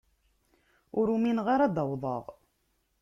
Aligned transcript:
Ur 0.99 1.07
umineɣ 1.15 1.47
ara 1.53 1.65
ad 1.65 1.73
d-awḍeɣ. 1.75 2.25